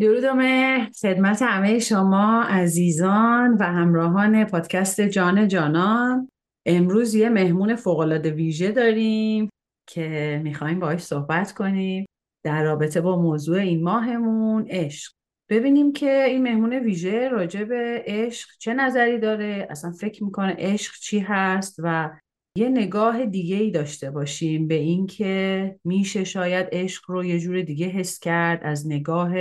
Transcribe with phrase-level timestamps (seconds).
[0.00, 6.28] درودم خدمت همه شما عزیزان و همراهان پادکست جان جانان.
[6.66, 9.48] امروز یه مهمون فوقالعاده ویژه داریم
[9.88, 12.06] که می‌خوایم باهاش صحبت کنیم
[12.44, 15.12] در رابطه با موضوع این ماهمون عشق.
[15.50, 19.66] ببینیم که این مهمون ویژه راجع به عشق چه نظری داره.
[19.70, 22.10] اصلا فکر می‌کنه عشق چی هست و
[22.56, 27.86] یه نگاه دیگه ای داشته باشیم به اینکه میشه شاید عشق رو یه جور دیگه
[27.86, 29.34] حس کرد از نگاه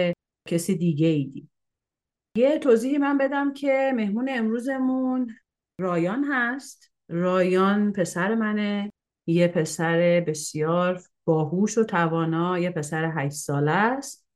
[0.48, 1.50] کسی دیگه ای دید
[2.38, 5.36] یه توضیحی من بدم که مهمون امروزمون
[5.82, 6.92] رایان هست.
[7.10, 8.92] رایان پسر منه.
[9.28, 14.28] یه پسر بسیار باهوش و توانا یه پسر هشت ساله است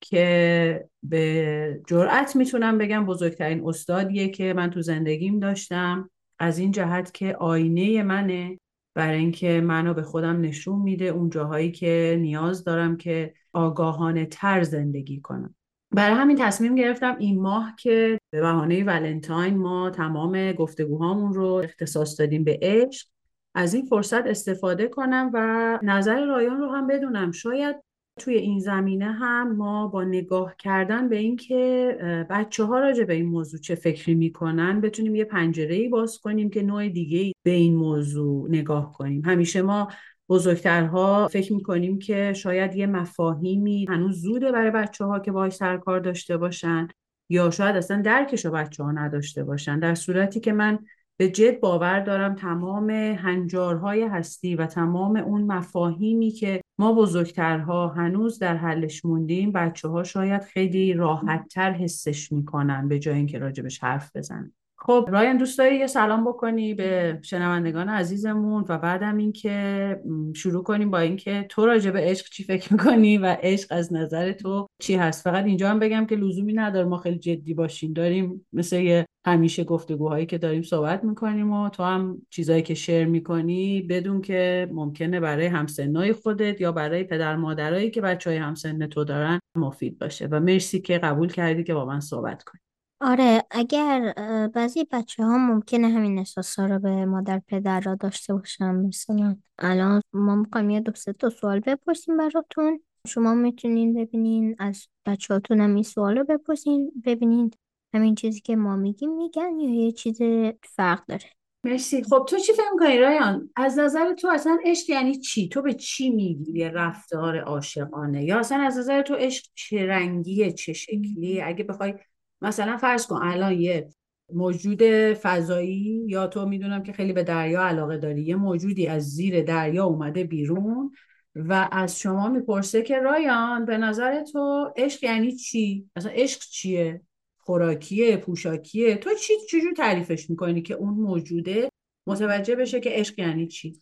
[0.00, 6.10] که به جرأت می‌تونم بگم بزرگترین استادیه که من تو زندگیم داشتم.
[6.38, 8.58] از این جهت که آینه منه.
[8.94, 14.62] برای اینکه منو به خودم نشون میده اون جاهایی که نیاز دارم که آگاهانه تر
[14.62, 15.54] زندگی کنم.
[15.90, 22.20] برای همین تصمیم گرفتم این ماه که به بهانه ولنتاین ما تمام گفتگوهامون رو اختصاص
[22.20, 23.06] دادیم به عشق.
[23.54, 27.32] از این فرصت استفاده کنم و نظر رایان رو هم بدونم.
[27.32, 27.76] شاید
[28.18, 31.96] توی این زمینه هم ما با نگاه کردن به اینکه
[32.30, 36.50] بچه ها راجع به این موضوع چه فکری می‌کنن بتونیم یه پنجره ای باز کنیم
[36.50, 39.24] که نوع دیگه به این موضوع نگاه کنیم.
[39.24, 39.88] همیشه ما
[40.28, 46.00] بزرگترها فکر می‌کنیم که شاید یه مفاهیمی هنوز زوده برای بچه ها که باهاش سرکار
[46.00, 46.88] داشته باشن
[47.30, 49.78] یا شاید اصلا درکش رو بچه ها نداشته باشن.
[49.78, 50.78] در صورتی که من
[51.16, 58.38] به جد باور دارم تمام هنجارهای هستی و تمام اون مفاهیمی که ما بزرگترها هنوز
[58.38, 64.16] در حلش موندیم بچه ها شاید خیلی راحتتر حسش می‌کنن به جای اینکه راجبش حرف
[64.16, 64.52] بزنن.
[64.80, 70.00] خب رایان دوست داری یه سلام بکنی به شنوندگان عزیزمون و بعدم اینکه
[70.36, 74.32] شروع کنیم با اینکه تو راجع به عشق چی فکر می‌کنی و عشق از نظر
[74.32, 77.92] تو چی هست؟ فقط اینجا هم بگم که لزومی نداره ما خیلی جدی باشیم.
[77.92, 83.04] داریم مثل یه همیشه گفتگوهایی که داریم صحبت می‌کنیم و تو هم چیزایی که شیر
[83.06, 88.86] می‌کنی بدون که ممکنه برای همسنای خودت یا برای پدر مادرایی که بچه های همسن
[88.86, 90.26] تو دارن مفید باشه.
[90.26, 92.60] و مرسی که قبول کردی که با من صحبت کنی.
[93.00, 94.14] آره اگر
[94.54, 98.74] بعضی بچه ها ممکنه همین احساس رو به مادر پدر را داشته باشن.
[98.74, 102.80] مثلا الان ما می‌خوایم یه دو سه تا سوال بپرسیم براتون.
[103.06, 107.50] شما می‌تونین ببینین از بچه هاتون هم این سوال رو بپرسین ببینین
[107.94, 110.18] همین چیزی که ما میگیم میگن یا یه چیز
[110.62, 111.24] فرق داره.
[111.64, 112.02] مرسی.
[112.02, 115.74] خب تو چی فکر کنی رایان؟ از نظر تو اصلا عشق یعنی چی؟ تو به
[115.74, 121.64] چی میگی رفتار عاشقانه؟ یا اصلا از نظر تو عشق چه رنگیه چه شکلیه؟ اگه
[121.64, 121.94] بخوای
[122.42, 123.88] مثلا فرض کن الان یه
[124.32, 124.82] موجود
[125.12, 129.84] فضایی یا تو می‌دونم که خیلی به دریا علاقه داری یه موجودی از زیر دریا
[129.84, 130.92] اومده بیرون
[131.34, 137.02] و از شما می‌پرسه که رایان به نظر تو عشق یعنی چی؟ اصلا عشق چیه؟
[137.38, 141.70] خوراکیه پوشاکیه تو چی چجور تعریفش می‌کنی که اون موجوده
[142.06, 143.80] متوجه بشه که عشق یعنی چی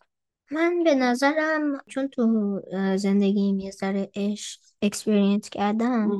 [0.50, 2.60] من به نظرم چون تو
[2.96, 6.10] زندگیم یه ذره عشق اکسپریانس کردم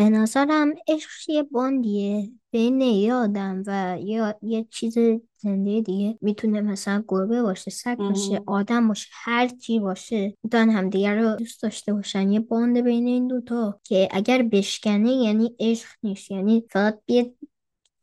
[0.00, 4.98] به نظرم عشق یه باندیه بین یه آدم و یه, یه چیز
[5.36, 6.18] زنده دیگه.
[6.20, 11.62] می‌تونه مثلا گربه باشه سگ باشه آدم باشه هر چی باشه می‌تونن همدیگه رو دوست
[11.62, 12.30] داشته باشن.
[12.30, 16.30] یه باند بین این دوتا که اگر بشکنه یعنی عشق نیست.
[16.30, 17.34] یعنی فقط بیه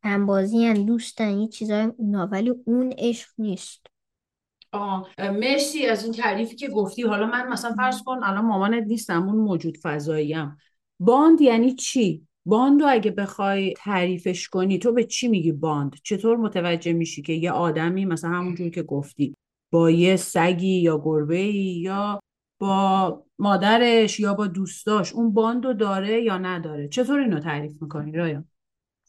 [0.03, 3.85] همبازی هن دوستن یه چیزای اونا ولی اون عشق نیست.
[4.71, 7.01] آه مرسی از این تعریفی که گفتی.
[7.01, 10.57] حالا من مثلا فرض کن الان مامانت نیستم اون موجود فضاییم.
[10.99, 16.37] bond یعنی چی؟ bond رو اگه بخوای تعریفش کنی تو به چی میگی bond؟ چطور
[16.37, 19.35] متوجه میشی که یه آدمی مثلا همونجور که گفتی
[19.71, 22.19] با یه سگی یا گربه یا
[22.59, 28.11] با مادرش یا با دوستاش اون bond رو داره یا نداره؟ چطور اینو تعریف می‌کنی
[28.11, 28.43] رایا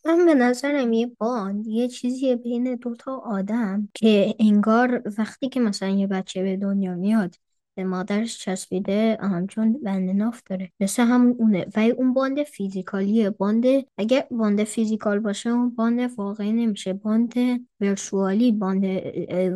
[0.05, 5.89] من به نظرم یه bond یه چیزیه بین دوتا آدم که انگار وقتی که مثلا
[5.89, 7.35] یه بچه به دنیا میاد
[7.79, 9.19] به مادرش چسبیده
[9.49, 10.73] چون بند ناف داره.
[10.81, 11.67] مثل همون اونه.
[11.77, 13.31] و اون bond physical یه.
[13.31, 13.65] bond
[13.99, 16.93] اگه bond physical باشه اون bond واقعی نمیشه.
[16.93, 17.35] bond
[17.81, 18.85] virtual ی bond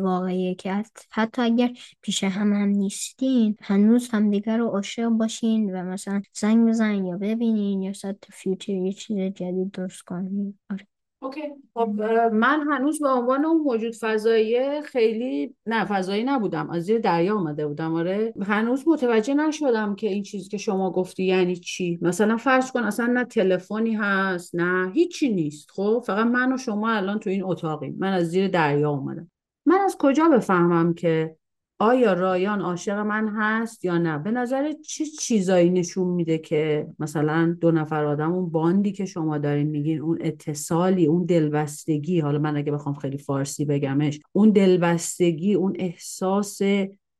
[0.01, 1.71] واقعیه که حتی اگر
[2.01, 7.81] پیش هم هم نیستین هنوز همدیگر رو عاشق باشین و مثلا زنگ بزنین یا ببینین
[7.81, 10.59] یا ساعت future یه چیز جدید درست کنین.
[10.69, 10.87] آره.
[11.23, 11.41] okay.
[11.73, 11.89] خب
[12.33, 16.69] من هنوز به عنوان اون موجود فضایی خیلی نه فضایی نبودم.
[16.69, 17.93] از زیر دریا آمده بودم.
[17.95, 18.33] آره.
[18.41, 21.99] هنوز متوجه نشدم که این چیزی که شما گفتی یعنی چی.
[22.01, 25.71] مثلا فرض کن اصلا نه تلفنی هست نه هیچی نیست.
[25.71, 27.97] خب فقط من و شما الان تو این اتاقیم.
[27.99, 29.31] من از زیر دریا اومدم.
[29.65, 31.35] من از کجا بفهمم که
[31.79, 37.57] آیا رایان عاشق من هست یا نه؟ به نظر چه چیزایی نشون میده که مثلا
[37.61, 42.57] دو نفر آدم اون باندی که شما دارین میگین اون اتصالی اون دلبستگی حالا من
[42.57, 46.61] اگه بخوام خیلی فارسی بگمش اون دلبستگی اون احساس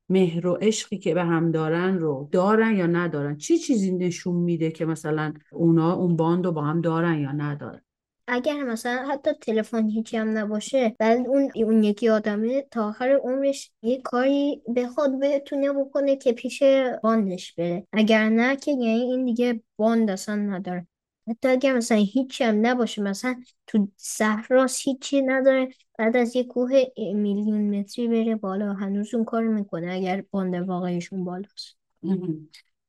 [0.09, 4.71] مهر و عشقی که به هم دارن رو دارن یا ندارن؟ چی چیزی نشون میده
[4.71, 7.81] که مثلا اونا اون باند رو با هم دارن یا ندارن؟
[8.27, 13.71] اگر مثلا حتی تلفن هیچی هم نباشه بعد اون اون یکی آدمه تا آخر عمرش
[13.81, 16.63] یه کاری بخواد بتونه بکنه که پیش
[17.03, 17.87] باندش بره.
[17.91, 20.87] اگر نه که یعنی این دیگه باند اصلا نداره.
[21.29, 26.81] حتی اگر مثلا هیچی هم نباشه مثلا تو صحراس هیچی نداره بعد از یه کوه
[26.97, 31.77] میلیون متری بره بالا هنوز اون کار می‌کنه اگر باند واقعیشون بالاست.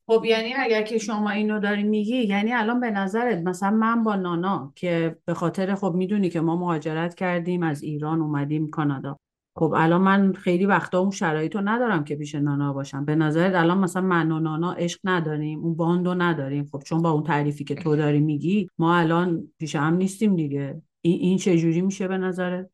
[0.07, 4.17] خب یعنی اگر که شما اینو داری میگی یعنی الان به نظرت مثلا من با
[4.17, 9.19] نانا که به خاطر خب می‌دونی که ما مهاجرت کردیم از ایران اومدیم کانادا.
[9.57, 13.05] خب الان من خیلی وقتا اون شرایطو ندارم که پیش نانا باشم.
[13.05, 16.69] به نظرت الان مثلا من و نانا عشق نداریم اون باندو نداریم.
[16.73, 20.83] خب چون با اون تعریفی که تو داری میگی ما الان پیش هم نیستیم دیگه.
[21.01, 22.71] این این چجوری میشه به نظرت؟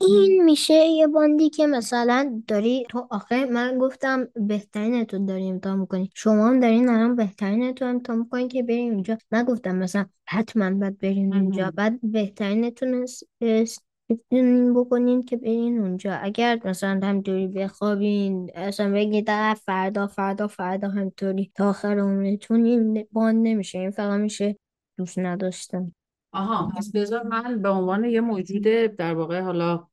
[0.00, 5.78] این میشه یه باندی که مثلا داری تو آخه من گفتم بهترین تو داری امتحان
[5.78, 6.10] می‌کنی.
[6.14, 10.98] شما هم دارین الان بهترین تو امتحان می‌کنی که بریم اونجا نگفتم مثلا حتما باید
[10.98, 13.06] برین اونجا بعد بهترینتون
[14.10, 16.14] بتونین بکنین که برین اونجا.
[16.14, 23.06] اگر مثلا همطوری بخوابین اصلا بگید "آه، فردا فردا فردا همطوری تا آخر عمرتون این
[23.12, 23.78] باند نمیشه.
[23.78, 24.56] این فقط میشه
[24.98, 25.95] دوست نداشتن.
[26.36, 26.72] آها.
[26.76, 28.62] پس بذار من به عنوان یه موجود
[28.96, 29.86] در واقع حالا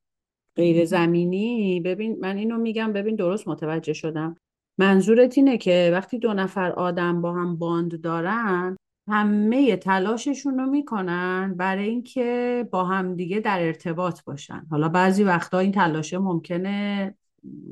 [0.55, 4.37] غیر زمینی ببین من اینو میگم ببین درست متوجه شدم.
[4.77, 8.77] منظورت اینه که وقتی دو نفر آدم با هم باند دارن
[9.09, 14.67] همه تلاششون رو می‌کنن برای اینکه با هم دیگه در ارتباط باشن.
[14.71, 17.15] حالا بعضی وقتا این تلاشه ممکنه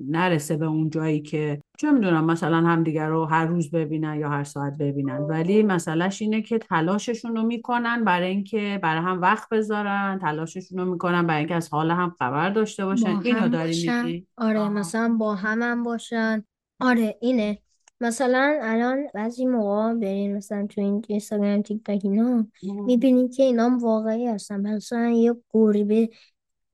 [0.08, 4.44] نرسه به اون جایی که چه می‌دونم مثلا همدیگه رو هر روز ببینن یا هر
[4.44, 5.18] ساعت ببینن.
[5.18, 10.92] ولی مسئلهش اینه که تلاششون رو می‌کنن برای اینکه برای هم وقت بذارن تلاششون رو
[10.92, 13.22] می‌کنن برای اینکه از حال هم خبر داشته با باشن.
[13.24, 14.70] اینو هم داری میگی؟ آره آها.
[14.70, 16.44] مثلا با هم هم باشن.
[16.80, 17.58] آره اینه.
[18.02, 23.66] مثلا الان بعضی موقع برین مثلا تو این اینستاگرام تیک تاک اینا می‌بینین که اینا
[23.66, 24.76] هم واقعی هستن.
[24.76, 26.10] مثلا یه گربه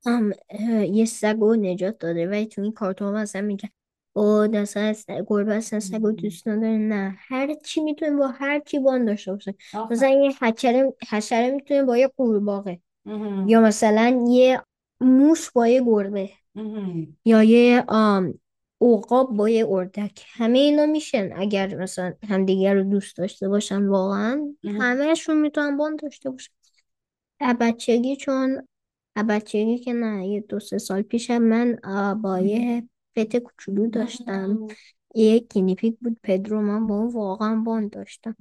[0.05, 0.33] هم
[0.91, 2.27] یه سگ رو نجات داده.
[2.27, 3.69] ولی تو این کارتون مثلا میگه
[4.17, 4.93] او مثلا
[5.27, 9.31] گربه اصلا سگ رو دوست نداره نه هر چی می‌تونه با هر کی باند داشته
[9.31, 9.55] باشه.
[9.91, 12.79] مثلا یه حشره حشره می‌تونه با یه قورباغه.
[13.47, 14.61] یا مثلا یه
[15.01, 16.29] موش با یه گربه.
[17.25, 18.39] یا یه آم
[18.81, 20.25] عقاب با یه اردک.
[20.27, 24.55] همه اینا میشن اگر مثلا همدیگر رو دوست داشته باشن واقعا.
[24.63, 26.53] همهشون می‌تونن باند داشته باشن.
[27.39, 28.67] از بچگی چون
[29.15, 31.79] از بچگی که نه یه دو سه سال پیشم من
[32.21, 32.83] با یه
[33.17, 34.67] pet کوچولو داشتم.
[35.15, 38.35] یه guinea pig بود پدرو من با اون واقعا bond داشتم.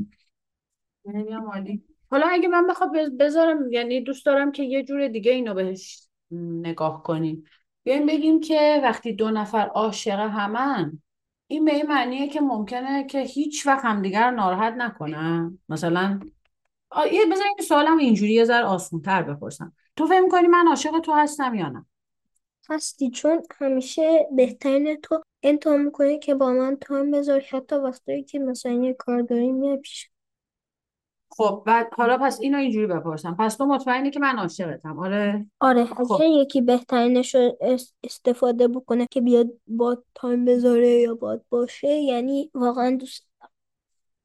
[1.07, 1.85] هم عالی.
[2.11, 7.03] حالا اگه من بخوام بذارم یعنی دوست دارم که یه جور دیگه اینو بهش نگاه
[7.03, 7.45] کنیم.
[7.85, 11.03] بیایم بگیم که وقتی دو نفر عاشق همن
[11.47, 15.59] این به این معنیه که ممکنه که هیچ وقت همدیگر ناراحت نکنن.
[15.69, 16.21] مثلا
[17.13, 19.73] یه بذار این سوالم اینجوری یه ذره آسان‌تر بپرسم.
[19.97, 21.87] تو فکر می‌کنی من عاشق تو هستم یا نه؟
[22.71, 28.39] هستی چون همیشه بهترین تو امتحان می‌کنه که با من time بذاری حتی وقتایی که
[28.39, 30.11] مثلا یه کار داری میاد پیش
[31.31, 33.37] خب بعد حالا پس اینو اینجوری بپرسم.
[33.39, 34.99] پس تو مطمئنی که من عاشقتم.
[34.99, 35.47] آره.
[35.61, 41.15] آره اگه خب یکی بهترینش رو اس- استفاده بکنه که بیاد با time بذاره یا
[41.15, 43.27] باد باشه یعنی واقعا دوست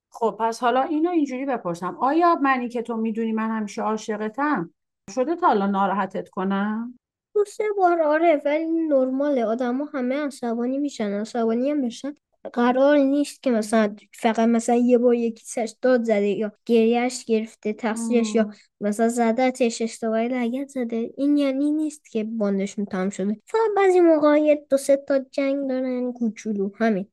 [0.09, 1.97] خب پس حالا اینو اینجوری بپرسم.
[2.01, 4.73] آیا منی که تو می‌دونی من همیشه عاشقتم؟
[5.09, 6.99] شده تا حالا ناراحتت کنم؟
[7.33, 9.45] دو سه بار آره ولی نرماله.
[9.45, 12.15] آدما همه عصبانی میشن عصبانی هم بشن
[12.53, 17.73] قرار نیست که مثلا فقط مثلا یه بار یکی سرش داد زده یا گریهش گرفته
[17.73, 18.49] تقصیرش یا.
[18.81, 21.13] مثلا زدتش اشتباهی لگد زده.
[21.17, 23.41] این یعنی نیست که باندشون تمام شده.
[23.45, 27.07] فقط بعضی موقع یه دو سه تا جنگ دارن کوچولو همین.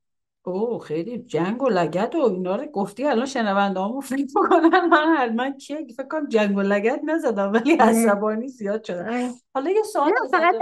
[0.49, 4.89] اوه خیلی جنگ و لگد و اینا رو گفتی الان شنونده همون فکر می‌کنن.
[4.89, 9.05] من حتما چیه فکر کنم جنگ و لگد نزدم ولی نه عصبانی زیاد شدم.
[9.05, 9.31] آره.
[9.55, 10.55] حالا یه سوال نه فقط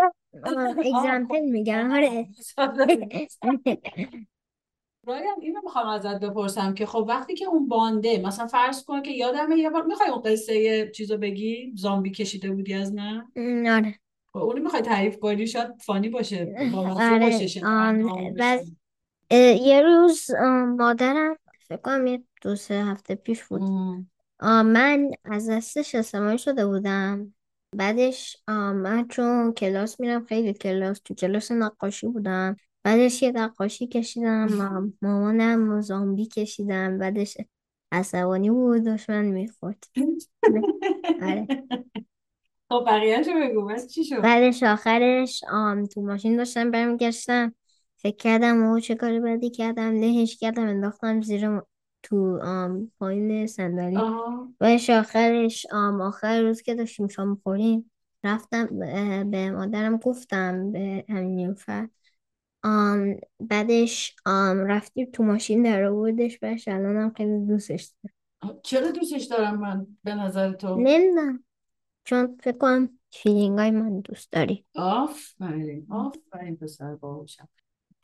[0.78, 2.26] اگزمپل میگم آره.
[5.07, 9.11] رایان اینو می‌خوام ازت بپرسم که خب وقتی که اون بانده مثلا فرض کن که
[9.11, 13.26] یادمه یه بار می‌خوای اون قصه چیزو بگی؟ زامبی کشیده بودی از من؟
[13.71, 13.95] آره.
[14.33, 18.64] خب اونو می‌خوای تعریف کنی؟ شاید فانی باشه بامزه باشه آره
[19.30, 21.37] یه روز آم، مادرم
[21.68, 23.62] فکر کنم یه دو سه هفته پیش بود.
[24.40, 27.35] آم، من از دستش عصبانی شده بودم.
[27.76, 32.56] بعدش آم، من چون کلاس میرم خیلی کلاس تو کلاس نقاشی بودم.
[32.85, 36.99] بعدش یه نقاشی کشیدم مام- مامانم زامبی کشیدم.
[36.99, 37.37] بعدش
[37.92, 39.85] عصبانی بود دشمن می‌خورد.
[41.23, 41.47] آره.
[42.68, 47.54] خب بقیهشو بگو بس چی شد؟ بعدش آخرش آم تو ماشین داشتم برمیگشتم.
[47.97, 51.67] فکر کردم او چه کاری بدی کردم لهش کردم انداختم زیر م-
[52.03, 53.97] تو um پایین صندلی.
[53.97, 54.49] آها.
[54.59, 57.91] بعدش آخرش um آخر روز که داشتیم شام خوریم
[58.25, 61.88] رفتم اه، به مادرم گفتم به همین نیلوفر
[62.65, 68.61] um بعدش um رفتیم تو ماشین در آوردش بهش الانم خیلی دوستش دارم.
[68.62, 71.45] چرا دوستش دارم من؟ به نظر تو؟ نمی‌دونم.
[72.05, 74.65] چون فکر کنم feeling های من دوست داری.
[74.75, 77.49] آفرین آفرین پسر باهوشم.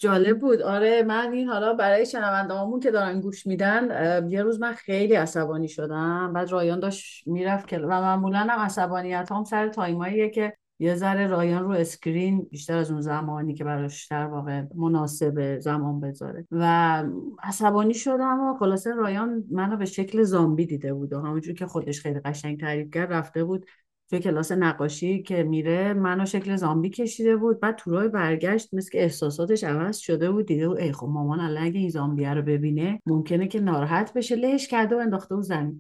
[0.03, 0.63] جالب بود.
[0.63, 3.89] آره من این حالا برای شنوندهامون که دارن گوش میدن
[4.31, 6.33] یه روز من خیلی عصبانی شدم.
[6.33, 10.95] بعد رایان داشت می‌رفت که و معمولا هم عصبانیت هم سر time اییه که یه
[10.95, 16.47] ذره رایان رو screen بیشتر از اون زمانی که براش در واقع مناسب زمان بذاره.
[16.51, 17.05] و
[17.43, 22.01] عصبانی شدم و خلاصه رایان منو به شکل زامبی دیده بود و همونجور که خودش
[22.01, 23.67] خیلی قشنگ تعریف کرد رفته بود
[24.13, 27.61] توی کلاس نقاشی که میره منو شکل زامبی کشیده بود.
[27.61, 30.47] بعد تو راه برگشت مثل که احساساتش عوض شده بود.
[30.47, 34.37] دیده بود ای خب مامان الان اگه این زامبیه رو ببینه ممکنه که ناراحت بشه.
[34.37, 35.79] لهش کرده و انداخته و زمین.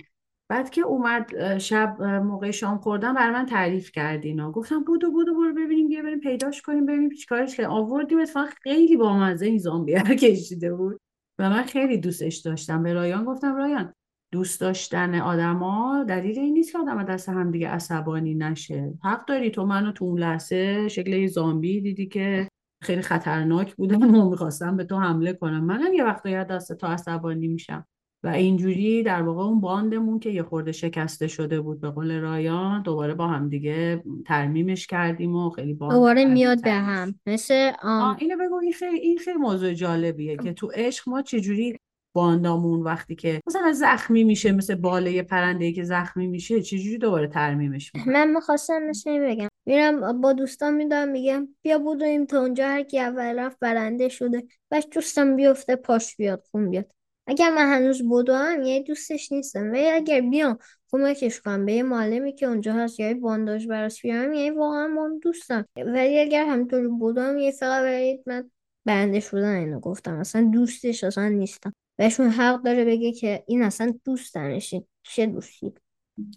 [0.49, 4.53] بعد که اومد شب موقع شام خوردن بر من تعریف کرد اینا.
[4.53, 8.97] گفتم بودو بودو برو ببینیم بیا بریم پیداش کنیم ببینیم چیکارش کنیم آوردیم اتفاقا خیلی
[8.97, 11.01] بامزه این زامبیه رو کشیده بود.
[11.39, 12.83] و من خیلی دوستش داشتم.
[12.83, 13.95] به رایان گفتم رایان
[14.33, 18.95] دوست داشتن آدما دلیل این نیست که آدم دست هم دیگه عصبانی نشه.
[19.05, 22.49] حق داری تو منو تو اون لحظه شکل یه زامبی دیدی که
[22.83, 25.65] خیلی خطرناک بودم و می‌خواستم به تو حمله کنم.
[25.65, 27.87] منم یه وقتایی از دست تو عصبانی میشم.
[28.25, 32.83] و اینجوری در واقع اون باندمون که یه خورده شکسته شده بود به قول رایان
[32.83, 37.15] دوباره با هم دیگه ترمیمش کردیم و خیلی باند دوباره میاد به هم.
[37.27, 38.03] مثل آه.
[38.03, 41.79] آم اینو بگو این خیلی این خیلی موضوع جالبیه که تو عشق ما چجوری
[42.14, 47.95] باندامون وقتی که مثلا زخمی میشه مثل باله پرنده که زخمی میشه چجوری دوباره ترمیمش
[47.95, 49.49] می‌کنه؟ من می‌خواستم مثل بگم.
[49.66, 54.45] میرم با دوستان میدم میگم بیا بودیم تا اونجا هر کی اول رفت برنده شده.
[54.71, 56.92] بس دوستم بیفته پاش بیاد خون بیاد.
[57.26, 59.71] اگر من هنوز بدوم یه دوستش نیستم.
[59.73, 60.59] ولی اگر بیام
[60.92, 61.66] کمکش کنم.
[61.66, 65.66] به یه معلمی که اونجا هست یه بانداژ براش بیارم یعنی واقعا اون دوستم.
[65.76, 68.50] ولی اگر همینطوری بدوم یه فقط برای من
[68.85, 70.16] برنده شدن اینو گفتم.
[70.16, 71.73] اصلا دوستش اصلا نیستم.
[71.96, 75.72] بهشون حق داره بگه که این اصلا دوست درشه چه دوستی؟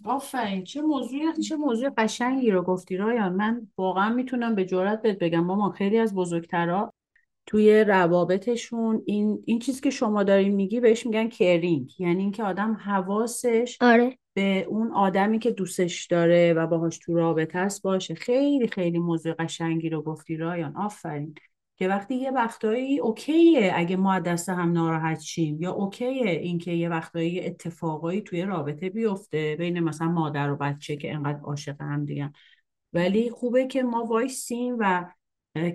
[0.04, 3.32] آفرین چه موضوعی چه موضوع قشنگی رو گفتی رایان.
[3.32, 5.44] من واقعا می‌تونم به جرات بهت بگم.
[5.44, 6.92] مامان خیلی از بزرگترا
[7.46, 12.72] توی روابطشون این این چیزی که شما دارین میگی بهش میگن کرینگ یعنی اینکه آدم
[12.72, 14.18] حواسش آره.
[14.34, 18.14] به اون آدمی که دوستش داره و باهاش تو رابطه است باشه.
[18.14, 20.76] خیلی خیلی موضوع قشنگی رو گفتی رایان.
[20.76, 21.34] آفرین.
[21.76, 26.88] که وقتی یه وقتایی اوکیه اگه ما دست هم ناراحت شیم یا اوکیه اینکه یه
[26.88, 32.32] وقتایی اتفاقایی توی رابطه بیفته بین مثلا مادر و بچه که انقدر عاشق هم دیگه
[32.92, 35.04] ولی خوبه که ما وایسیم و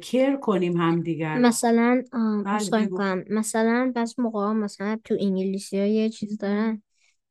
[0.01, 1.35] کیر کنیم همدیگر.
[1.35, 2.03] رو مثلا
[2.45, 6.83] بله کنم مثلا بعض موقع مثلا تو انگلیسی ها یه چیز دارن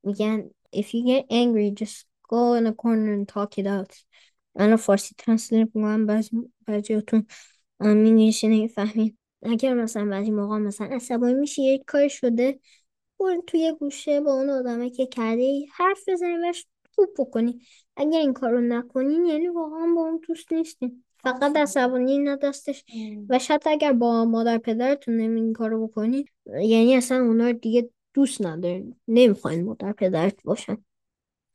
[0.02, 3.94] میگن if you get angry just go in a corner and talk it out.
[4.54, 7.26] من فارسی ترنسلیت می‌کنم بعضی بعضیاتون
[7.80, 9.16] انگلیسی نمی‌فهمین.
[9.42, 12.60] اگر مثلا بعضی موقع مثلا عصبانی میشه یه کار شده
[13.20, 17.60] برو توی گوشه با اون آدمه که کرده حرف بزنی بهش خوب بکنی.
[17.96, 22.84] اگر این کارو نکنین یعنی واقعا با اون دوست نیستین فقط عصبانی نه دستش.
[23.28, 27.90] و شاید اگر با مادر پدرتون نمی این کارو بکنین یعنی اصلا اونا رو دیگه
[28.14, 30.84] دوست ندارین نمی‌خواین مادر پدرت باشن.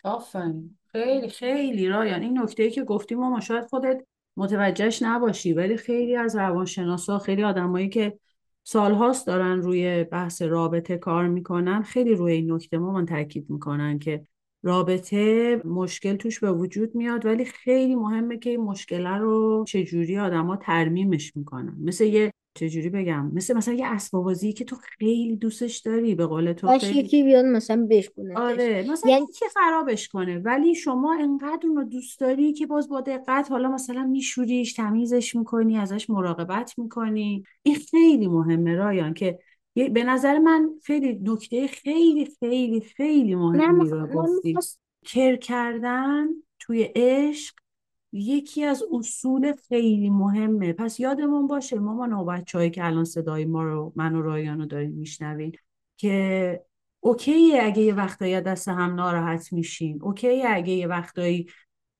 [0.03, 0.77] آفرین.
[0.91, 2.22] خیلی خیلی رایان.
[2.22, 4.05] این نکته که گفتیم ما شاید خودت
[4.38, 5.54] متوجهش نباشی.
[5.54, 8.20] ولی خیلی از روانشناسا خیلی آدمایی که
[8.63, 14.00] سالهاست دارن روی بحث رابطه کار می‌کنن خیلی روی این نکته ما من تاکید می‌کنن
[14.00, 14.27] که
[14.65, 20.55] رابطه مشکل توش به وجود میاد ولی خیلی مهمه که این مشکل رو چجوری آدما
[20.55, 21.77] ترمیمش می‌کنن.
[21.81, 26.53] مثل یه چجوری بگم مثل مثلا یه اسباب که تو خیلی دوستش داری به قول
[26.53, 28.38] تو خیلی یکی بیاد مثلا بشکونتش.
[28.38, 33.01] آره مثلا یعنی یکی خرابش کنه ولی شما انقدر اونو دوست داری که باز با
[33.01, 37.43] دقت حالا مثلا میشوریش تمیزش می‌کنی ازش مراقبت می‌کنی.
[37.63, 39.39] این خیلی مهمه رایان که
[39.75, 43.89] به نظر من خیلی نکته خیلی خیلی خیلی مهمی.
[43.89, 44.58] رو گفتی
[45.05, 46.27] کر کردن
[46.60, 47.55] توی عشق
[48.12, 53.94] یکی از اصول خیلی مهمه پس یادمون باشه و بچه‌هایی که الان صدای ما رو
[53.96, 55.51] من و رایان رو دارین میشنوین
[55.98, 56.65] که
[57.00, 61.48] اوکیه اگه یه وقتایی دست هم ناراحت میشین اوکیه اگه یه وقتایی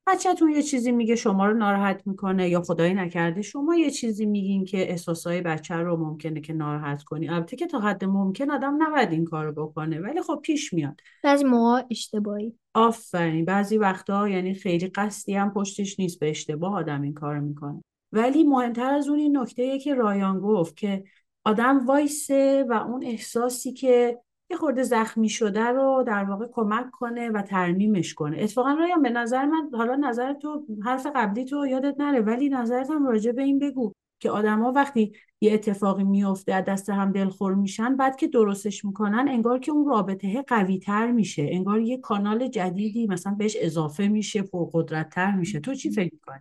[0.08, 4.66] بچهتون یه چیزی میگه شما رو ناراحت می‌کنه یا خدایی نکرده شما یه چیزی میگین
[4.66, 7.30] که احساسای بچه رو ممکنه که ناراحت کنی.
[7.30, 11.02] البته که تا حد ممکن آدم نباید این کارو بکنه ولی خب پیش میاد.
[11.24, 12.54] بعضی موقع اشتباهی.
[12.74, 13.46] آفرین.
[13.46, 17.84] بعضی وقتا یعنی خیلی قصدی هم پشتش نیست به اشتباه آدم این کارو می‌کنه.
[18.12, 21.04] ولی مهمتر از اون این نکته که رایان گفت که
[21.46, 27.30] آدم وایسه و اون احساسی که یه خورده زخمی شده رو در واقع کمک کنه
[27.30, 28.38] و ترمیمش کنه.
[28.40, 32.90] اتفاقا رایان به نظر من حالا نظر تو حرف قبلی تو یادت نره ولی نظرت
[32.90, 37.56] هم راجع به این بگو که آدما وقتی یه اتفاقی میفته از دست هم دلخور
[37.56, 41.48] میشن بعد که درستش می‌کنن انگار که اون رابطه قوی تر میشه.
[41.52, 45.60] انگار یه کانال جدیدی مثلا بهش اضافه میشه پرقدرت تر میشه.
[45.60, 46.40] تو چی فکر می‌کنی؟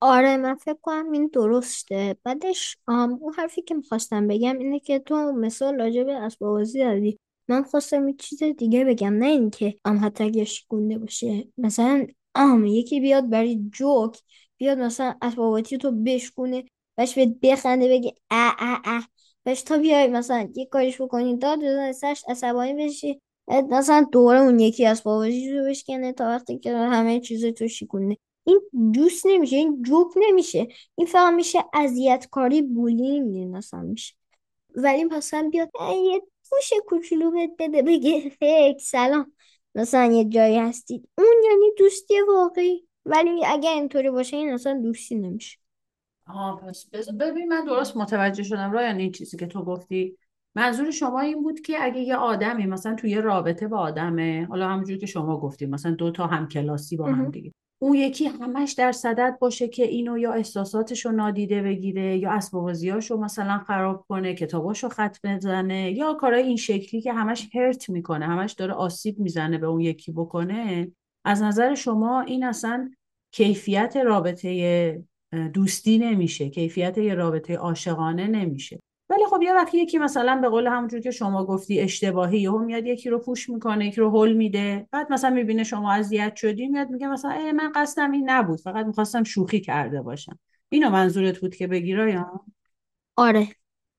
[0.00, 2.16] آره من فکر کنم این درسته.
[2.24, 7.18] بعدش اون حرفی که می‌خواستم بگم اینه که تو مثال راجع به اسباب بازی دادی.
[7.48, 11.48] من خواستم یه چیز دیگه بگم نه اینکه ام حتی اگر شکونده باشه.
[11.58, 14.18] مثلا ام یکی بیاد برای جوک
[14.56, 16.64] بیاد مثلا اسباباتی تو بشکونه
[16.96, 19.00] بهش به بخنده بگی ا ا ا
[19.44, 23.20] بهش تا بیای مثلا یه کارش بکنی داد بزنی سرش عصبانی بشی
[23.70, 28.60] مثلا دوره اون یکی اسباباتی رو بشکنه تا وقتی که همه چیز تو شکونه این
[28.94, 30.68] دوست نمیشه این جوک نمیشه.
[30.94, 34.14] این فقط میشه اذیت کاری بولینگ مثلا میشه
[34.76, 35.70] ولی مثلا بیاد
[36.04, 36.22] یه
[36.54, 39.32] پوش کوچولو بهت بده بگه فکر سلام.
[39.74, 41.08] مثلا یه جایی هستید.
[41.18, 42.88] اون یعنی دوستی واقعی.
[43.06, 45.58] ولی اگه اینطوری باشه این اصلا دوستی نمیشه.
[46.26, 48.72] آها پس ببین من درست متوجه شدم.
[48.72, 50.18] رایان یعنی این چیزی که تو گفتی.
[50.54, 54.68] منظور شما این بود که اگه یه آدمی مثلا توی یه رابطه با آدمه حالا
[54.68, 57.52] همونجوری که شما گفتیم مثلا دو تا هم کلاسی با هم دیگه.
[57.84, 62.40] اون یکی همش در صدد باشه که اینو یا احساساتش رو نادیده بگیره یا
[63.10, 68.26] رو مثلا خراب کنه کتاباشو خط بزنه یا کارای این شکلی که همش هرت می‌کنه
[68.26, 70.92] همش داره آسیب می‌زنه به اون یکی بکنه.
[71.24, 72.90] از نظر شما این اصلا
[73.32, 75.04] کیفیت رابطه
[75.54, 78.80] دوستی نمیشه کیفیت یه رابطه عاشقانه نمیشه.
[79.10, 82.86] ولی خب یه وقتی یکی مثلا به قول همونجور که شما گفتی اشتباهی یهو میاد
[82.86, 84.88] یکی رو پوش می‌کنه یکی رو هول میده.
[84.90, 88.86] بعد مثلا می‌بینه شما اذیت شدی میاد میگه مثلا ای من قصدم این نبود فقط
[88.86, 90.38] می‌خواستم شوخی کرده باشم.
[90.68, 92.44] اینو منظورت بود که بگیرا یا
[93.16, 93.48] آره.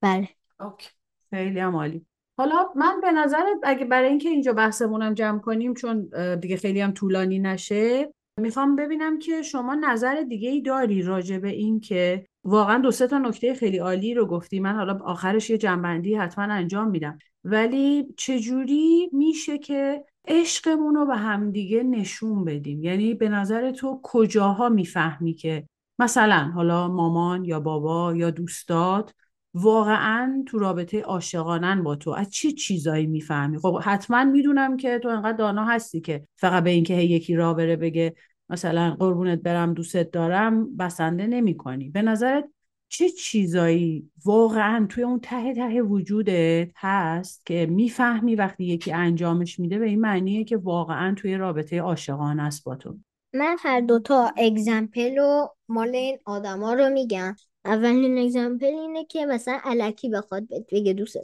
[0.00, 0.28] بله.
[0.60, 0.88] اوکی.
[1.30, 2.06] خیلی هم عالی.
[2.38, 6.92] حالا من به نظرت اگه برای اینکه اینجا بحثمونم جمع کنیم چون دیگه خیلی هم
[6.92, 12.78] طولانی نشه می‌خوام ببینم که شما نظر دیگه ای داری راجع به این که واقعا
[12.78, 14.60] دو سه تا نکته خیلی عالی رو گفتی.
[14.60, 17.18] من حالا آخرش یه جنبندی حتما انجام میدم.
[17.44, 24.68] ولی چجوری میشه که عشقمون رو به همدیگه نشون بدیم؟ یعنی به نظر تو کجاها
[24.68, 29.14] می‌فهمی که مثلا حالا مامان یا بابا یا دوستات
[29.54, 34.98] واقعا تو رابطه عاشقانن با تو؟ از چه چی چیزایی می‌فهمی؟ خب حتما می‌دونم که
[34.98, 38.14] تو انقدر دانا هستی که فقط به اینکه یکی را بره بگه
[38.48, 42.44] مثلا قربونت برم دوستت دارم بسنده نمی کنی به نظرت
[42.88, 49.78] چه چیزایی واقعا توی اون ته ته وجودت هست که می‌فهمی وقتی یکی انجامش میده؟
[49.78, 52.96] به این معنیه که واقعا توی رابطه عاشقانه است با تو.
[53.34, 57.36] من هر دوتا اگزمپل و مال این آدما رو میگم.
[57.64, 61.16] اولین اگزمپل اینه که مثلا علکی بخواد بگه دوست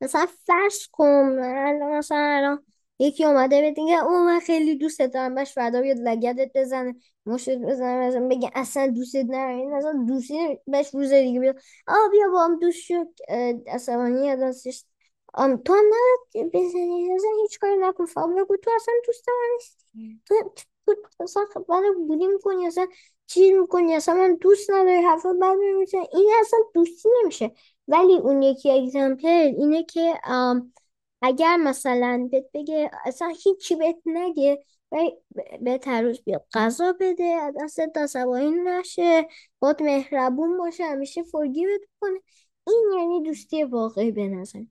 [0.00, 1.36] مثلا فرض کن
[1.98, 2.64] مثلا الان
[3.00, 6.94] یکی اومده به دیگه او من خیلی دوست دارم باش فردا بیاد لگدت بزنه
[7.26, 12.28] مشت بزنه مثلا بگه اصلا دوستت این مثلا دوستی بهش روز دیگه بیاد آ بیا
[12.32, 13.08] با هم دوست شد
[13.66, 14.84] عصبانی دستش.
[15.34, 19.34] ام تو هم نباید بزنی اصلا هیچ کاری نکن فقط بگو تو اصلا دوست من
[19.54, 20.20] نیستی.
[20.26, 22.86] تو اصلا بعد بودی می‌کنی اصلا
[23.26, 27.52] چیز می‌کنی اصلا من دوست نداری حرفا بعد میمیشه این اصلا دوستی نمیشه.
[27.88, 30.14] ولی اون یکی اگزمپل اینه که
[31.22, 34.64] اگر مثلا بهت بگه اصلا هیچی بهت نگه
[35.60, 39.28] به تروز بیاد غذا بده از دست عصبانی نشه
[39.58, 41.64] باد مهربون باشه همیشه فرگی
[42.00, 42.20] کنه
[42.66, 44.62] این یعنی دوستی واقعی به نظر.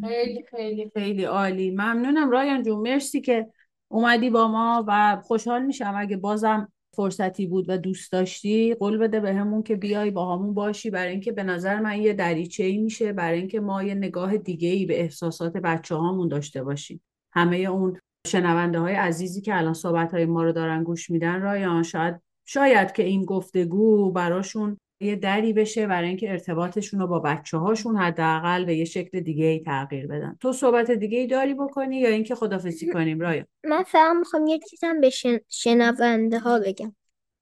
[0.00, 1.70] خیلی خیلی خیلی عالی.
[1.70, 2.80] ممنونم رایان جون.
[2.80, 3.46] مرسی که
[3.88, 5.94] اومدی با ما و خوشحال میشم.
[5.96, 10.54] اگه بازم فرصتی بود و دوست داشتی قول بده به همون که بیای با همون
[10.54, 10.90] باشی.
[10.90, 13.12] برای اینکه به نظر من یه دریچه ای میشه.
[13.12, 17.02] برای اینکه ما یه نگاه دیگه ای به احساسات بچه هامون داشته باشیم.
[17.32, 21.82] همه اون شنونده های عزیزی که الان صحبت های ما رو دارن گوش میدن رایان
[21.82, 27.58] شاید شاید که این گفتگو براشون یه دری بشه برای اینکه ارتباطشون رو با بچه
[27.58, 30.36] هاشون حداقل به یه شکل دیگه ای تغییر بدن.
[30.40, 34.58] تو صحبت دیگه ای داری بکنی یا اینکه خدافزی کنیم رایا من فقط می‌خوام یه
[34.70, 35.10] چیزم به
[35.48, 36.96] شنونده ها بگم.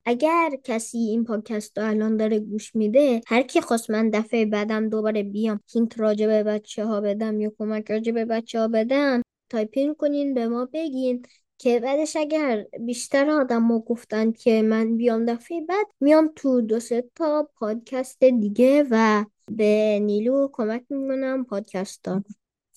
[0.05, 4.89] اگر کسی این پادکست رو الان داره گوش میده هر کی خواست من دفعه بعدم
[4.89, 9.23] دوباره بیام hint راجع به بچه ها بدم یا کمک راجع به بچه ها بدم
[9.51, 11.27] typing کنین به ما بگین.
[11.63, 16.81] که بعدش اگر بیشتر آدم ما گفتن که من بیام دفعه بعد میام تو دو
[16.81, 22.23] سه تا پادکست دیگه و به نیلو کمک می‌کنم پادکست دار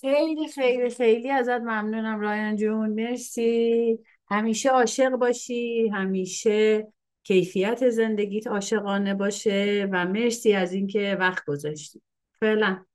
[0.01, 2.89] خیلی خیلی خیلی ازت ممنونم رایان جون.
[2.89, 3.99] مرسی.
[4.27, 5.87] همیشه عاشق باشی.
[5.93, 6.87] همیشه
[7.23, 12.01] کیفیت زندگیت عاشقانه باشه و مرسی از اینکه وقت گذاشتی.
[12.39, 12.85] فعلا.